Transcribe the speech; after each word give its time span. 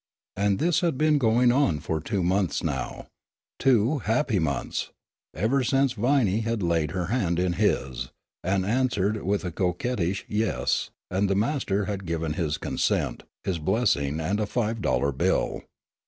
And 0.35 0.57
this 0.57 0.79
had 0.79 0.97
been 0.97 1.19
going 1.19 1.51
on 1.51 1.79
for 1.79 1.99
two 2.01 2.23
months 2.23 2.63
now 2.63 3.05
two 3.59 3.99
happy 3.99 4.39
months 4.39 4.89
ever 5.35 5.63
since 5.63 5.91
Viney 5.93 6.39
had 6.39 6.63
laid 6.63 6.89
her 6.89 7.05
hand 7.13 7.37
in 7.37 7.53
his, 7.53 8.09
had 8.43 8.63
answered 8.65 9.21
with 9.21 9.45
a 9.45 9.51
coquettish 9.51 10.25
"Yes," 10.27 10.89
and 11.11 11.29
the 11.29 11.35
master 11.35 11.85
had 11.85 12.07
given 12.07 12.33
his 12.33 12.57
consent, 12.57 13.21
his 13.43 13.59
blessing 13.59 14.19
and 14.19 14.39
a 14.39 14.47
five 14.47 14.81
dollar 14.81 15.11
bill. 15.11 15.61